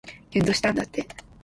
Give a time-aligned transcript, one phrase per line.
[0.31, 1.05] きゅんとしたんだって